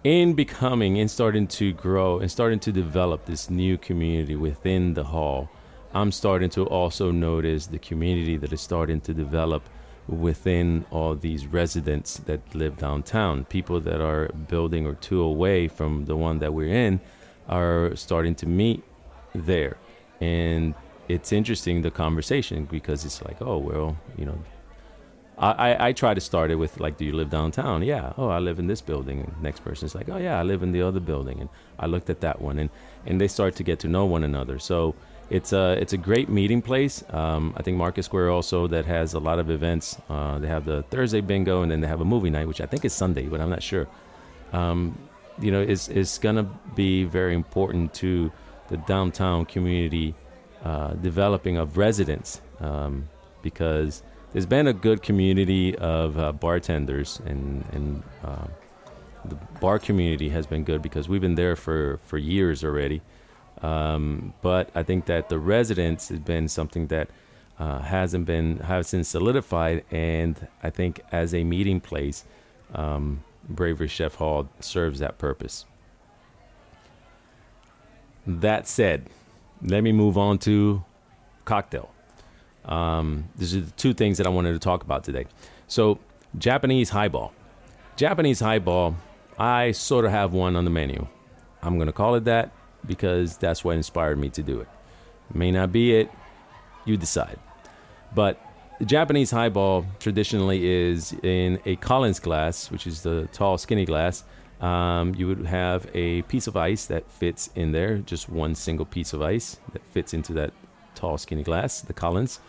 in 0.05 0.35
becoming 0.35 0.99
and 0.99 1.09
starting 1.09 1.47
to 1.47 1.73
grow 1.73 2.19
and 2.19 2.29
starting 2.29 2.59
to 2.59 2.71
develop 2.71 3.25
this 3.25 3.49
new 3.49 3.75
community 3.75 4.35
within 4.35 4.93
the 4.93 5.05
hall, 5.05 5.49
I'm 5.95 6.11
starting 6.11 6.51
to 6.51 6.67
also 6.67 7.09
notice 7.09 7.65
the 7.65 7.79
community 7.79 8.37
that 8.37 8.53
is 8.53 8.61
starting 8.61 9.01
to 9.01 9.15
develop 9.15 9.67
within 10.07 10.85
all 10.91 11.15
these 11.15 11.47
residents 11.47 12.17
that 12.17 12.53
live 12.53 12.77
downtown. 12.77 13.45
People 13.45 13.79
that 13.79 13.99
are 13.99 14.27
building 14.47 14.85
or 14.85 14.93
two 14.93 15.23
away 15.23 15.67
from 15.67 16.05
the 16.05 16.15
one 16.15 16.37
that 16.37 16.53
we're 16.53 16.71
in 16.71 17.01
are 17.49 17.95
starting 17.95 18.35
to 18.35 18.45
meet 18.45 18.83
there. 19.33 19.75
And 20.21 20.75
it's 21.07 21.31
interesting 21.31 21.81
the 21.81 21.89
conversation 21.89 22.65
because 22.65 23.05
it's 23.05 23.23
like, 23.23 23.41
oh, 23.41 23.57
well, 23.57 23.97
you 24.19 24.25
know, 24.25 24.37
I, 25.37 25.87
I, 25.89 25.93
try 25.93 26.13
to 26.13 26.21
start 26.21 26.49
it 26.49 26.55
with 26.55 26.79
like, 26.79 26.97
do 26.97 27.03
you 27.03 27.13
live 27.13 27.29
downtown? 27.29 27.83
Yeah. 27.83 28.13
Oh, 28.17 28.29
I 28.29 28.39
live 28.39 28.57
in 28.57 28.67
this 28.67 28.81
building. 28.81 29.19
And 29.19 29.41
next 29.41 29.65
person's 29.65 29.93
like, 29.93 30.07
oh 30.09 30.17
yeah, 30.17 30.39
I 30.39 30.43
live 30.43 30.63
in 30.63 30.71
the 30.71 30.81
other 30.81 31.01
building, 31.01 31.41
and 31.41 31.49
I 31.77 31.87
looked 31.87 32.09
at 32.09 32.21
that 32.21 32.41
one, 32.41 32.57
and 32.57 32.69
and 33.05 33.19
they 33.19 33.27
start 33.27 33.55
to 33.57 33.63
get 33.63 33.79
to 33.79 33.87
know 33.87 34.05
one 34.05 34.23
another. 34.23 34.59
So 34.59 34.95
it's 35.29 35.53
a 35.53 35.73
it's 35.73 35.93
a 35.93 35.97
great 35.97 36.29
meeting 36.29 36.61
place. 36.61 37.03
Um, 37.09 37.53
I 37.57 37.63
think 37.63 37.77
Market 37.77 38.03
Square 38.03 38.29
also 38.29 38.67
that 38.67 38.85
has 38.85 39.13
a 39.13 39.19
lot 39.19 39.39
of 39.39 39.49
events. 39.49 39.97
Uh, 40.09 40.39
they 40.39 40.47
have 40.47 40.65
the 40.65 40.83
Thursday 40.83 41.21
bingo, 41.21 41.61
and 41.61 41.71
then 41.71 41.81
they 41.81 41.87
have 41.87 42.01
a 42.01 42.05
movie 42.05 42.29
night, 42.29 42.47
which 42.47 42.61
I 42.61 42.65
think 42.65 42.85
is 42.85 42.93
Sunday, 42.93 43.25
but 43.25 43.41
I'm 43.41 43.49
not 43.49 43.63
sure. 43.63 43.87
Um, 44.53 44.97
you 45.39 45.51
know, 45.51 45.61
it's 45.61 45.89
it's 45.89 46.17
gonna 46.17 46.43
be 46.75 47.03
very 47.03 47.33
important 47.33 47.93
to 47.95 48.31
the 48.69 48.77
downtown 48.77 49.45
community 49.45 50.15
uh, 50.63 50.93
developing 50.93 51.57
of 51.57 51.77
residents 51.77 52.41
um, 52.59 53.09
because 53.41 54.01
there's 54.35 54.45
been 54.45 54.67
a 54.67 54.73
good 54.73 55.01
community 55.01 55.77
of 55.77 56.19
uh, 56.19 56.33
bartenders 56.33 57.21
and 57.25 57.63
and 57.71 58.03
uh, 58.21 58.47
the 59.23 59.35
bar 59.61 59.79
community 59.79 60.27
has 60.27 60.45
been 60.45 60.65
good 60.65 60.81
because 60.81 61.07
we've 61.07 61.21
been 61.21 61.35
there 61.35 61.55
for 61.55 62.01
for 62.05 62.17
years 62.17 62.61
already. 62.61 63.01
Um, 63.61 64.33
but 64.41 64.69
I 64.75 64.83
think 64.83 65.05
that 65.05 65.29
the 65.29 65.39
residents 65.39 66.09
has 66.09 66.19
been 66.19 66.49
something 66.49 66.87
that 66.87 67.09
uh, 67.57 67.79
hasn't 67.79 68.25
been 68.25 68.57
hasn't 68.57 69.05
solidified, 69.05 69.85
and 69.89 70.49
I 70.61 70.69
think 70.69 70.99
as 71.13 71.33
a 71.33 71.45
meeting 71.45 71.79
place, 71.79 72.25
um, 72.73 73.23
Bravery 73.47 73.87
Chef 73.87 74.15
Hall 74.15 74.49
serves 74.59 74.99
that 74.99 75.17
purpose. 75.17 75.63
That 78.27 78.67
said, 78.67 79.09
let 79.61 79.81
me 79.81 79.93
move 79.93 80.17
on 80.17 80.39
to 80.39 80.83
cocktail. 81.45 81.94
Um, 82.65 83.29
these 83.35 83.55
are 83.55 83.61
the 83.61 83.71
two 83.71 83.93
things 83.93 84.17
that 84.17 84.27
I 84.27 84.29
wanted 84.29 84.53
to 84.53 84.59
talk 84.59 84.83
about 84.83 85.03
today. 85.03 85.25
So, 85.67 85.99
Japanese 86.37 86.89
highball. 86.89 87.33
Japanese 87.95 88.39
highball, 88.39 88.95
I 89.37 89.71
sort 89.71 90.05
of 90.05 90.11
have 90.11 90.33
one 90.33 90.55
on 90.55 90.65
the 90.65 90.71
menu. 90.71 91.07
I'm 91.61 91.77
going 91.77 91.87
to 91.87 91.93
call 91.93 92.15
it 92.15 92.25
that 92.25 92.51
because 92.85 93.37
that's 93.37 93.63
what 93.63 93.75
inspired 93.75 94.17
me 94.17 94.29
to 94.29 94.43
do 94.43 94.59
it. 94.59 94.67
May 95.33 95.51
not 95.51 95.71
be 95.71 95.95
it, 95.95 96.11
you 96.85 96.97
decide. 96.97 97.39
But 98.13 98.39
the 98.79 98.85
Japanese 98.85 99.31
highball 99.31 99.85
traditionally 99.99 100.65
is 100.67 101.13
in 101.23 101.59
a 101.65 101.75
Collins 101.77 102.19
glass, 102.19 102.69
which 102.69 102.85
is 102.85 103.01
the 103.01 103.27
tall, 103.31 103.57
skinny 103.57 103.85
glass. 103.85 104.23
Um, 104.61 105.15
you 105.15 105.27
would 105.27 105.45
have 105.45 105.87
a 105.93 106.21
piece 106.23 106.47
of 106.47 106.55
ice 106.55 106.85
that 106.85 107.09
fits 107.11 107.49
in 107.55 107.71
there, 107.71 107.97
just 107.99 108.29
one 108.29 108.55
single 108.55 108.85
piece 108.85 109.13
of 109.13 109.21
ice 109.21 109.59
that 109.73 109.85
fits 109.87 110.13
into 110.13 110.33
that 110.33 110.53
tall, 110.93 111.17
skinny 111.17 111.43
glass, 111.43 111.81
the 111.81 111.93
Collins. 111.93 112.39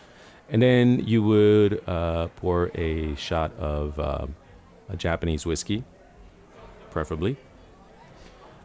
And 0.49 0.61
then 0.61 0.99
you 1.05 1.23
would 1.23 1.87
uh, 1.87 2.27
pour 2.37 2.71
a 2.73 3.15
shot 3.15 3.51
of 3.59 3.99
uh, 3.99 4.27
a 4.89 4.95
Japanese 4.95 5.45
whiskey, 5.45 5.83
preferably, 6.89 7.35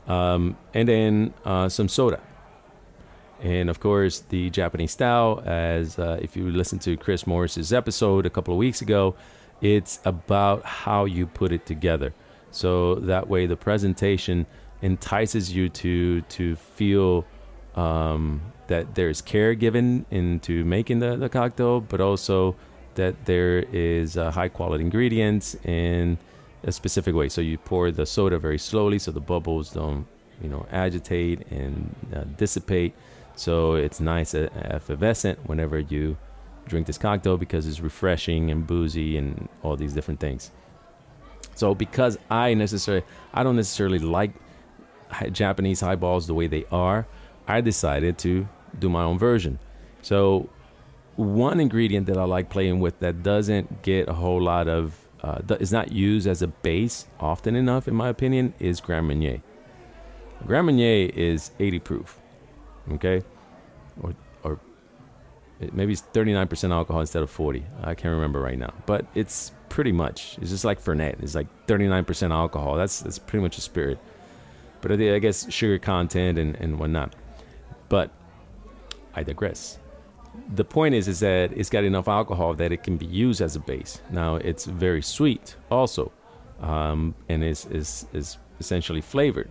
um, 0.06 0.56
and 0.74 0.88
then 0.88 1.34
uh, 1.44 1.68
some 1.68 1.88
soda. 1.88 2.20
And 3.40 3.68
of 3.68 3.80
course, 3.80 4.20
the 4.20 4.50
Japanese 4.50 4.92
style, 4.92 5.42
as 5.44 5.98
uh, 5.98 6.18
if 6.22 6.36
you 6.36 6.48
listen 6.50 6.78
to 6.80 6.96
Chris 6.96 7.26
Morris's 7.26 7.72
episode 7.72 8.24
a 8.26 8.30
couple 8.30 8.54
of 8.54 8.58
weeks 8.58 8.80
ago, 8.80 9.16
it's 9.60 9.98
about 10.04 10.64
how 10.64 11.04
you 11.04 11.26
put 11.26 11.50
it 11.50 11.66
together. 11.66 12.14
So 12.52 12.94
that 12.96 13.28
way, 13.28 13.46
the 13.46 13.56
presentation 13.56 14.46
entices 14.80 15.54
you 15.54 15.68
to 15.68 16.20
to 16.22 16.54
feel 16.54 17.24
um, 17.76 18.40
that 18.66 18.94
there's 18.94 19.20
care 19.20 19.54
given 19.54 20.06
into 20.10 20.64
making 20.64 21.00
the, 21.00 21.16
the 21.16 21.28
cocktail, 21.28 21.80
but 21.80 22.00
also 22.00 22.56
that 22.94 23.24
there 23.24 23.60
is 23.72 24.16
uh, 24.16 24.30
high 24.30 24.48
quality 24.48 24.84
ingredients 24.84 25.54
in 25.64 26.18
a 26.64 26.72
specific 26.72 27.14
way. 27.14 27.28
So 27.28 27.40
you 27.40 27.58
pour 27.58 27.90
the 27.90 28.06
soda 28.06 28.38
very 28.38 28.58
slowly, 28.58 28.98
so 28.98 29.10
the 29.10 29.20
bubbles 29.20 29.70
don't 29.70 30.06
you 30.40 30.48
know 30.48 30.66
agitate 30.70 31.46
and 31.50 31.94
uh, 32.14 32.24
dissipate 32.36 32.94
so 33.36 33.74
it's 33.74 34.00
nice, 34.00 34.34
uh, 34.34 34.48
effervescent 34.54 35.38
whenever 35.46 35.78
you 35.78 36.16
drink 36.66 36.86
this 36.86 36.98
cocktail 36.98 37.36
because 37.36 37.66
it's 37.66 37.80
refreshing 37.80 38.50
and 38.50 38.66
boozy 38.66 39.16
and 39.16 39.48
all 39.62 39.76
these 39.76 39.94
different 39.94 40.20
things. 40.20 40.50
So 41.54 41.74
because 41.74 42.18
I 42.30 42.54
necessarily, 42.54 43.04
I 43.34 43.42
don't 43.42 43.56
necessarily 43.56 43.98
like 43.98 44.32
Japanese 45.32 45.80
highballs 45.80 46.26
the 46.26 46.34
way 46.34 46.46
they 46.46 46.64
are, 46.70 47.06
I 47.46 47.60
decided 47.60 48.18
to 48.18 48.48
do 48.78 48.88
my 48.88 49.02
own 49.02 49.18
version. 49.18 49.58
So 50.02 50.48
one 51.16 51.60
ingredient 51.60 52.06
that 52.06 52.16
I 52.16 52.24
like 52.24 52.50
playing 52.50 52.80
with 52.80 52.98
that 53.00 53.22
doesn't 53.22 53.82
get 53.82 54.08
a 54.08 54.14
whole 54.14 54.40
lot 54.40 54.68
of, 54.68 54.98
uh, 55.22 55.40
is 55.60 55.72
not 55.72 55.92
used 55.92 56.26
as 56.26 56.42
a 56.42 56.48
base 56.48 57.06
often 57.20 57.54
enough, 57.54 57.86
in 57.86 57.94
my 57.94 58.08
opinion, 58.08 58.54
is 58.58 58.80
Grand 58.80 59.06
Marnier. 59.06 59.42
Grand 60.46 60.66
Marnier 60.66 61.10
is 61.14 61.52
80 61.60 61.78
proof 61.80 62.18
okay, 62.90 63.22
or 64.02 64.14
or 64.42 64.58
maybe 65.72 65.92
it's 65.92 66.02
39% 66.12 66.72
alcohol 66.72 67.00
instead 67.00 67.22
of 67.22 67.30
40. 67.30 67.64
I 67.82 67.94
can't 67.94 68.12
remember 68.12 68.40
right 68.40 68.58
now, 68.58 68.72
but 68.86 69.06
it's 69.14 69.52
pretty 69.68 69.92
much 69.92 70.38
it's 70.40 70.50
just 70.50 70.64
like 70.64 70.80
Fernet. 70.80 71.22
It's 71.22 71.34
like 71.34 71.46
39% 71.66 72.30
alcohol. 72.30 72.76
That's 72.76 73.00
that's 73.00 73.18
pretty 73.18 73.42
much 73.42 73.58
a 73.58 73.60
spirit, 73.60 73.98
but 74.80 74.92
I 74.92 75.18
guess 75.18 75.50
sugar 75.52 75.78
content 75.78 76.38
and 76.38 76.56
and 76.56 76.78
whatnot. 76.78 77.14
But 77.92 78.10
I 79.14 79.22
digress. 79.22 79.78
The 80.54 80.64
point 80.64 80.94
is, 80.94 81.08
is 81.08 81.20
that 81.20 81.52
it's 81.52 81.68
got 81.68 81.84
enough 81.84 82.08
alcohol 82.08 82.54
that 82.54 82.72
it 82.72 82.82
can 82.82 82.96
be 82.96 83.04
used 83.04 83.42
as 83.42 83.54
a 83.54 83.60
base. 83.60 84.00
Now 84.10 84.36
it's 84.36 84.64
very 84.64 85.02
sweet 85.02 85.56
also, 85.70 86.10
um, 86.62 87.14
and 87.28 87.44
is 87.44 87.66
is 87.66 88.06
is 88.14 88.38
essentially 88.58 89.02
flavored, 89.02 89.50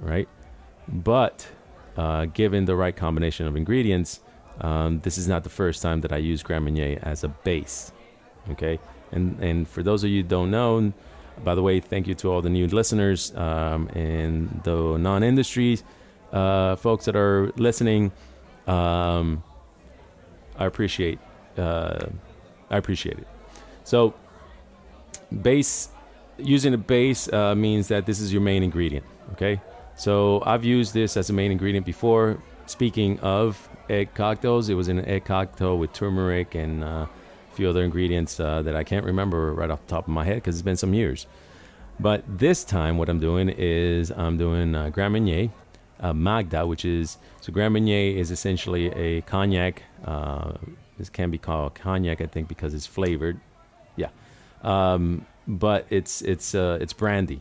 right? 0.00 0.28
But 0.86 1.48
uh, 1.96 2.26
given 2.26 2.64
the 2.64 2.76
right 2.76 2.96
combination 2.96 3.48
of 3.48 3.56
ingredients, 3.56 4.20
um, 4.60 5.00
this 5.00 5.18
is 5.18 5.26
not 5.26 5.42
the 5.42 5.50
first 5.50 5.82
time 5.82 6.00
that 6.02 6.12
I 6.12 6.18
use 6.18 6.44
Grand 6.44 6.64
Marnier 6.64 7.00
as 7.02 7.24
a 7.24 7.28
base. 7.42 7.92
Okay, 8.52 8.78
and 9.10 9.36
and 9.42 9.66
for 9.66 9.82
those 9.82 10.04
of 10.04 10.10
you 10.10 10.22
who 10.22 10.28
don't 10.28 10.52
know, 10.52 10.92
by 11.42 11.56
the 11.56 11.62
way, 11.62 11.80
thank 11.80 12.06
you 12.06 12.14
to 12.22 12.30
all 12.30 12.40
the 12.40 12.54
new 12.58 12.68
listeners 12.68 13.34
um, 13.34 13.88
and 13.96 14.62
the 14.62 14.96
non-industry 14.96 15.78
uh, 16.32 16.76
folks 16.76 17.04
that 17.04 17.16
are 17.16 17.52
listening. 17.56 18.12
Um, 18.66 19.42
I 20.56 20.66
appreciate 20.66 21.18
uh, 21.56 22.06
I 22.70 22.76
appreciate 22.76 23.18
it. 23.18 23.26
So, 23.84 24.14
base 25.42 25.90
using 26.38 26.74
a 26.74 26.78
base 26.78 27.30
uh, 27.32 27.54
means 27.54 27.88
that 27.88 28.06
this 28.06 28.20
is 28.20 28.32
your 28.32 28.42
main 28.42 28.62
ingredient. 28.62 29.04
Okay, 29.32 29.60
so 29.96 30.42
I've 30.46 30.64
used 30.64 30.94
this 30.94 31.16
as 31.16 31.30
a 31.30 31.32
main 31.32 31.50
ingredient 31.50 31.86
before. 31.86 32.42
Speaking 32.66 33.18
of 33.20 33.68
egg 33.88 34.14
cocktails, 34.14 34.68
it 34.68 34.74
was 34.74 34.88
an 34.88 35.04
egg 35.04 35.24
cocktail 35.24 35.76
with 35.76 35.92
turmeric 35.92 36.54
and 36.54 36.84
uh, 36.84 37.06
a 37.06 37.54
few 37.54 37.68
other 37.68 37.82
ingredients 37.82 38.38
uh, 38.38 38.62
that 38.62 38.76
I 38.76 38.84
can't 38.84 39.04
remember 39.04 39.52
right 39.52 39.70
off 39.70 39.80
the 39.86 39.90
top 39.90 40.04
of 40.04 40.12
my 40.14 40.24
head 40.24 40.36
because 40.36 40.56
it's 40.56 40.62
been 40.62 40.76
some 40.76 40.94
years. 40.94 41.26
But 41.98 42.24
this 42.26 42.64
time, 42.64 42.96
what 42.96 43.08
I'm 43.08 43.20
doing 43.20 43.48
is 43.48 44.10
I'm 44.10 44.38
doing 44.38 44.74
uh, 44.74 44.88
Grand 44.90 45.12
Marnier, 45.12 45.50
uh, 46.00 46.12
Magda, 46.12 46.66
which 46.66 46.84
is 46.84 47.18
so 47.40 47.52
Grand 47.52 47.74
Marnier 47.74 48.16
is 48.16 48.30
essentially 48.30 48.88
a 48.92 49.20
cognac. 49.22 49.82
Uh, 50.04 50.52
this 50.98 51.08
can 51.08 51.30
be 51.30 51.38
called 51.38 51.74
cognac, 51.74 52.20
I 52.20 52.26
think, 52.26 52.48
because 52.48 52.74
it's 52.74 52.86
flavored. 52.86 53.40
Yeah, 53.96 54.10
um, 54.62 55.26
but 55.46 55.86
it's 55.90 56.22
it's 56.22 56.54
uh, 56.54 56.78
it's 56.80 56.92
brandy. 56.92 57.40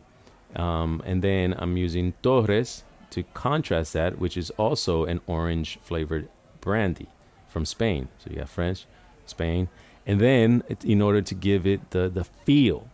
Um, 0.56 1.02
and 1.06 1.22
then 1.22 1.56
I'm 1.58 1.78
using 1.78 2.14
Torres 2.24 2.84
to 3.12 3.24
contrast 3.34 3.94
that, 3.94 4.20
which 4.20 4.38
is 4.38 4.50
also 4.52 5.06
an 5.06 5.22
orange 5.28 5.80
flavored 5.82 6.30
brandy 6.62 7.08
from 7.48 7.66
Spain. 7.66 8.08
So 8.20 8.32
you 8.32 8.40
have 8.40 8.50
French, 8.50 8.86
Spain. 9.26 9.70
And 10.06 10.20
then 10.20 10.64
in 10.84 11.02
order 11.02 11.22
to 11.22 11.36
give 11.36 11.68
it 11.68 11.92
the, 11.92 12.10
the 12.10 12.24
feel 12.24 12.88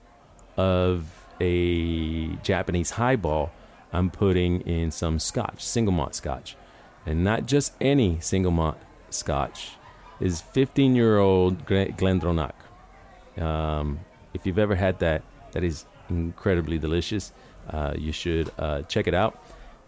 of 0.58 1.26
a 1.40 2.28
Japanese 2.38 2.92
highball, 2.92 3.52
I'm 3.96 4.10
putting 4.10 4.62
in 4.62 4.92
some 4.92 5.20
scotch, 5.20 5.64
single 5.64 5.94
malt 5.94 6.16
scotch. 6.16 6.58
And 7.06 7.24
not 7.24 7.46
just 7.46 7.74
any 7.80 8.20
single 8.20 8.52
malt 8.52 8.78
scotch, 9.10 9.72
is 10.20 10.42
15 10.42 10.96
year 10.96 11.18
old 11.18 11.66
Glendronach. 11.66 12.54
Um, 13.38 14.00
if 14.34 14.46
you've 14.46 14.60
ever 14.60 14.76
had 14.76 15.00
that, 15.00 15.24
that 15.52 15.64
is 15.64 15.86
incredibly 16.10 16.78
delicious. 16.78 17.32
Uh, 17.70 17.94
you 17.98 18.12
should 18.12 18.52
uh, 18.60 18.82
check 18.84 19.08
it 19.08 19.14
out. 19.14 19.42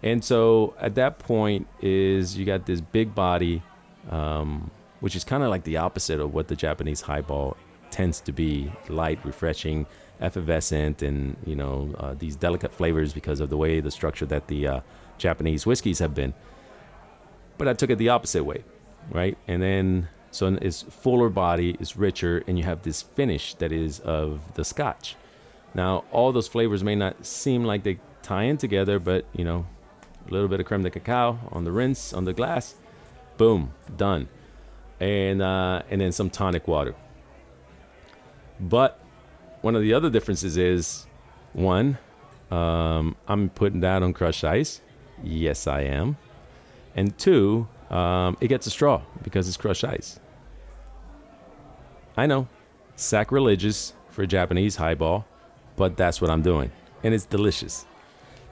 And 0.04 0.24
so 0.24 0.74
at 0.80 0.96
that 0.96 1.20
point 1.20 1.68
is 1.82 2.38
you 2.38 2.46
got 2.46 2.66
this 2.66 2.82
big 2.82 3.14
body, 3.14 3.62
um, 4.10 4.72
which 5.00 5.16
is 5.16 5.24
kind 5.24 5.44
of 5.44 5.50
like 5.50 5.64
the 5.64 5.78
opposite 5.78 6.20
of 6.20 6.34
what 6.34 6.48
the 6.48 6.56
Japanese 6.56 7.02
highball 7.02 7.58
tends 7.90 8.22
to 8.22 8.32
be: 8.32 8.72
light, 8.90 9.20
refreshing, 9.24 9.86
effervescent, 10.20 11.02
and 11.02 11.38
you 11.46 11.56
know 11.56 11.94
uh, 11.98 12.14
these 12.18 12.36
delicate 12.36 12.74
flavors 12.74 13.14
because 13.14 13.40
of 13.40 13.50
the 13.50 13.58
way 13.58 13.80
the 13.80 13.92
structure 13.92 14.26
that 14.26 14.48
the 14.48 14.68
uh, 14.68 14.80
Japanese 15.18 15.66
whiskeys 15.66 16.00
have 16.00 16.14
been. 16.14 16.34
But 17.58 17.68
I 17.68 17.74
took 17.74 17.90
it 17.90 17.98
the 17.98 18.10
opposite 18.10 18.44
way, 18.44 18.64
right? 19.10 19.38
And 19.48 19.62
then 19.62 20.10
so 20.32 20.58
it's 20.62 20.84
fuller 20.84 21.30
body, 21.30 21.76
it's 21.80 21.98
richer, 21.98 22.44
and 22.48 22.58
you 22.58 22.64
have 22.64 22.84
this 22.84 23.02
finish 23.02 23.56
that 23.56 23.72
is 23.72 24.00
of 24.02 24.54
the 24.54 24.64
Scotch. 24.64 25.16
Now, 25.74 26.04
all 26.12 26.32
those 26.32 26.48
flavors 26.48 26.84
may 26.84 26.96
not 26.96 27.26
seem 27.26 27.64
like 27.64 27.84
they 27.84 28.00
tie 28.22 28.44
in 28.44 28.58
together, 28.58 29.00
but 29.00 29.26
you 29.34 29.44
know, 29.44 29.66
a 30.28 30.32
little 30.32 30.48
bit 30.48 30.60
of 30.60 30.66
creme 30.66 30.84
de 30.84 30.90
cacao 30.90 31.40
on 31.52 31.64
the 31.64 31.72
rinse 31.72 32.14
on 32.14 32.26
the 32.26 32.34
glass, 32.34 32.76
boom, 33.38 33.74
done, 33.96 34.28
and 35.00 35.42
uh, 35.42 35.82
and 35.90 36.02
then 36.02 36.12
some 36.12 36.30
tonic 36.30 36.68
water. 36.68 36.96
But 38.60 39.00
one 39.68 39.76
of 39.76 39.82
the 39.82 39.94
other 39.94 40.10
differences 40.10 40.56
is 40.56 41.06
one, 41.52 41.98
um, 42.52 43.18
I'm 43.28 43.50
putting 43.50 43.82
that 43.82 44.02
on 44.02 44.14
crushed 44.14 44.46
ice. 44.46 44.80
Yes, 45.22 45.68
I 45.68 45.82
am. 45.82 46.16
and 46.98 47.16
two, 47.18 47.68
um, 47.90 48.36
it 48.42 48.48
gets 48.48 48.66
a 48.66 48.72
straw 48.72 49.04
because 49.24 49.48
it's 49.48 49.56
crushed 49.56 49.86
ice. 49.86 50.20
I 52.18 52.26
know, 52.26 52.48
sacrilegious 52.96 53.94
for 54.10 54.24
a 54.24 54.28
Japanese 54.28 54.78
highball, 54.78 55.26
but 55.76 55.96
that's 55.96 56.20
what 56.20 56.32
I'm 56.32 56.42
doing, 56.42 56.72
and 57.04 57.14
it's 57.14 57.26
delicious. 57.26 57.86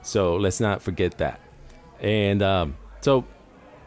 So 0.02 0.36
let's 0.36 0.60
not 0.60 0.80
forget 0.80 1.18
that. 1.18 1.40
And 2.00 2.40
um, 2.42 2.76
so, 3.00 3.24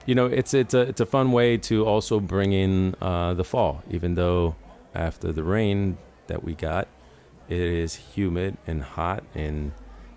you 0.05 0.13
know, 0.13 0.25
it's 0.25 0.53
it's 0.53 0.73
a 0.73 0.81
it's 0.81 0.99
a 0.99 1.05
fun 1.05 1.31
way 1.31 1.57
to 1.69 1.85
also 1.85 2.19
bring 2.19 2.51
in 2.51 2.95
uh, 3.01 3.33
the 3.35 3.45
fall, 3.45 3.81
even 3.89 4.15
though 4.15 4.55
after 4.93 5.31
the 5.31 5.43
rain 5.43 5.97
that 6.27 6.43
we 6.43 6.53
got, 6.53 6.88
it 7.49 7.59
is 7.59 7.95
humid 7.95 8.57
and 8.65 8.83
hot, 8.83 9.23
and 9.35 9.73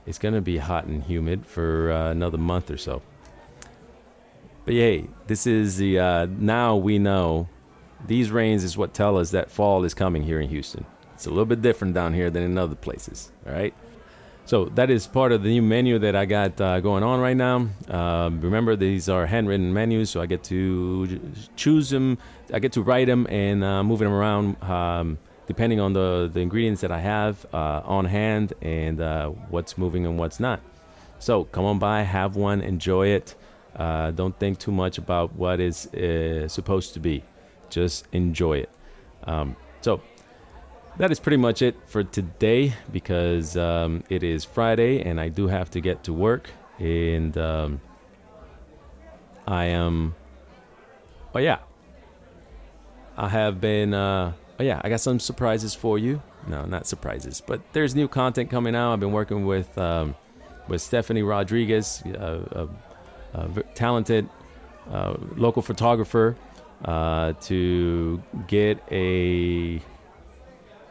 it's 0.07 0.19
gonna 0.19 0.41
be 0.41 0.59
hot 0.59 0.85
and 0.85 1.03
humid 1.03 1.47
for 1.47 1.91
uh, 1.91 2.11
another 2.11 2.39
month 2.39 2.71
or 2.71 2.77
so. 2.77 3.03
But 4.65 4.75
hey, 4.75 5.09
this 5.27 5.47
is 5.47 5.79
the 5.79 5.99
uh, 5.99 6.27
now 6.27 6.77
we 6.77 6.99
know 6.99 7.49
these 8.07 8.31
rains 8.31 8.63
is 8.63 8.77
what 8.77 8.95
tell 8.95 9.17
us 9.19 9.31
that 9.31 9.51
fall 9.51 9.83
is 9.85 9.95
coming 9.95 10.23
here 10.23 10.41
in 10.41 10.49
Houston. 10.51 10.85
It's 11.15 11.27
a 11.27 11.31
little 11.31 11.47
bit 11.47 11.63
different 11.63 11.95
down 11.95 12.15
here 12.15 12.31
than 12.31 12.43
in 12.43 12.59
other 12.59 12.75
places. 12.75 13.33
All 13.47 13.53
right. 13.53 13.75
So 14.45 14.65
that 14.75 14.91
is 14.91 15.07
part 15.07 15.31
of 15.31 15.43
the 15.43 15.51
new 15.51 15.63
menu 15.63 16.01
that 16.01 16.17
I 16.17 16.27
got 16.27 16.61
uh, 16.61 16.81
going 16.81 17.05
on 17.05 17.21
right 17.21 17.37
now. 17.37 17.69
Um, 17.89 18.41
remember, 18.41 18.75
these 18.75 19.09
are 19.09 19.27
handwritten 19.27 19.73
menus, 19.73 20.11
so 20.11 20.21
I 20.21 20.27
get 20.27 20.43
to 20.45 21.21
choose 21.55 21.91
them, 21.91 22.19
I 22.53 22.59
get 22.59 22.73
to 22.73 22.83
write 22.83 23.07
them 23.07 23.27
and 23.31 23.63
uh, 23.63 23.85
move 23.85 24.01
them 24.01 24.13
around 24.13 24.61
um, 24.63 25.19
depending 25.53 25.81
on 25.81 25.93
the, 25.93 26.31
the 26.33 26.41
ingredients 26.41 26.81
that 26.81 26.91
I 26.91 27.01
have 27.01 27.45
uh, 27.53 27.83
on 27.85 28.07
hand 28.07 28.55
and 28.63 28.99
uh, 28.99 29.29
what's 29.51 29.77
moving 29.77 30.07
and 30.07 30.19
what's 30.19 30.41
not. 30.41 30.61
So 31.19 31.45
come 31.45 31.67
on 31.67 31.79
by, 31.79 32.05
have 32.05 32.37
one, 32.37 32.63
enjoy 32.63 33.09
it. 33.09 33.35
Uh, 33.77 34.13
don't 34.13 34.39
think 34.39 34.59
too 34.59 34.73
much 34.73 34.97
about 34.97 35.35
what 35.35 35.61
is 35.61 35.93
uh, 35.93 36.49
supposed 36.49 36.95
to 36.95 37.01
be. 37.01 37.23
Just 37.69 38.07
enjoy 38.13 38.61
it. 38.65 38.71
Um, 39.25 39.55
so 39.83 40.01
that 40.97 41.13
is 41.13 41.21
pretty 41.21 41.37
much 41.37 41.61
it 41.61 41.77
for 41.85 42.03
today 42.03 42.73
because 42.91 43.55
um, 43.55 44.03
it 44.09 44.23
is 44.23 44.47
Friday 44.47 45.03
and 45.03 45.21
I 45.21 45.29
do 45.29 45.49
have 45.49 45.71
to 45.73 45.83
get 45.83 46.03
to 46.05 46.15
work. 46.15 46.49
And 46.79 47.37
um, 47.37 47.83
I 49.47 49.67
am. 49.67 50.15
Oh, 51.35 51.41
yeah. 51.41 51.59
I 53.19 53.29
have 53.29 53.61
been. 53.61 53.93
Oh, 54.59 54.63
yeah. 54.63 54.81
I 54.85 54.89
got 54.89 55.01
some 55.01 55.19
surprises 55.19 55.75
for 55.75 55.99
you. 55.99 56.23
No, 56.47 56.65
not 56.65 56.87
surprises, 56.87 57.41
but 57.45 57.61
there's 57.73 57.95
new 57.95 58.09
content 58.09 58.51
coming 58.51 58.75
out. 58.75 58.93
I've 58.93 59.01
been 59.01 59.13
working 59.13 59.47
with 59.47 59.77
um, 59.79 60.17
with 60.69 60.83
Stephanie 60.83 61.23
Rodriguez, 61.23 62.03
a, 62.05 62.69
a, 63.35 63.41
a 63.41 63.63
talented 63.75 64.29
uh, 64.91 65.15
local 65.37 65.63
photographer, 65.63 66.37
uh, 66.85 67.33
to 67.43 68.23
get 68.49 68.83
a 68.91 69.81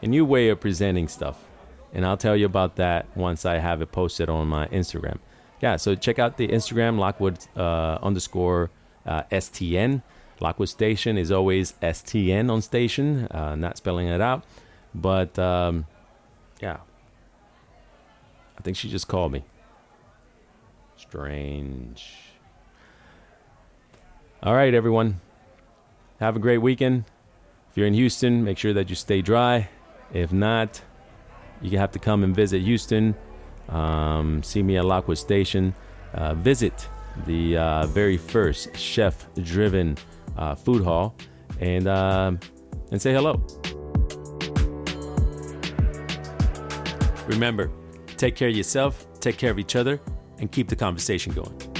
a 0.02 0.06
new 0.06 0.24
way 0.24 0.48
of 0.48 0.60
presenting 0.60 1.08
stuff. 1.08 1.38
And 1.92 2.06
I'll 2.06 2.16
tell 2.16 2.36
you 2.36 2.46
about 2.46 2.76
that 2.76 3.06
once 3.14 3.44
I 3.44 3.58
have 3.58 3.82
it 3.82 3.92
posted 3.92 4.28
on 4.28 4.48
my 4.48 4.66
Instagram. 4.68 5.18
Yeah, 5.60 5.76
so 5.76 5.94
check 5.94 6.18
out 6.18 6.38
the 6.38 6.48
Instagram, 6.48 6.98
Lockwood 6.98 7.38
uh, 7.56 7.98
underscore 8.02 8.70
uh, 9.06 9.22
STN. 9.30 10.02
Lockwood 10.42 10.68
Station 10.68 11.16
is 11.16 11.30
always 11.30 11.74
STN 11.80 12.50
on 12.50 12.62
station, 12.62 13.28
uh, 13.30 13.54
not 13.54 13.76
spelling 13.76 14.08
it 14.08 14.20
out. 14.20 14.44
But 14.92 15.38
um, 15.38 15.86
yeah, 16.60 16.78
I 18.58 18.62
think 18.62 18.76
she 18.76 18.90
just 18.90 19.06
called 19.06 19.30
me. 19.30 19.44
Strange. 20.96 22.12
All 24.42 24.54
right, 24.54 24.74
everyone. 24.74 25.20
Have 26.18 26.34
a 26.34 26.40
great 26.40 26.58
weekend. 26.58 27.04
If 27.70 27.78
you're 27.78 27.86
in 27.86 27.94
Houston, 27.94 28.42
make 28.42 28.58
sure 28.58 28.72
that 28.72 28.90
you 28.90 28.96
stay 28.96 29.22
dry. 29.22 29.68
If 30.12 30.32
not, 30.32 30.82
you 31.60 31.78
have 31.78 31.92
to 31.92 32.00
come 32.00 32.24
and 32.24 32.34
visit 32.34 32.62
Houston. 32.62 33.14
Um, 33.68 34.42
see 34.42 34.64
me 34.64 34.76
at 34.76 34.84
Lockwood 34.84 35.18
Station. 35.18 35.74
Uh, 36.12 36.34
visit 36.34 36.88
the 37.26 37.56
uh, 37.56 37.86
very 37.86 38.16
first 38.16 38.76
chef-driven 38.76 39.96
uh, 40.36 40.54
food 40.54 40.82
hall, 40.84 41.16
and 41.60 41.86
uh, 41.86 42.32
and 42.90 43.00
say 43.00 43.12
hello. 43.12 43.42
Remember, 47.26 47.70
take 48.16 48.36
care 48.36 48.48
of 48.48 48.56
yourself, 48.56 49.06
take 49.20 49.38
care 49.38 49.50
of 49.50 49.58
each 49.58 49.76
other, 49.76 50.00
and 50.38 50.50
keep 50.50 50.68
the 50.68 50.76
conversation 50.76 51.32
going. 51.32 51.71